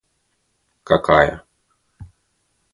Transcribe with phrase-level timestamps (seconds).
[0.85, 1.29] какая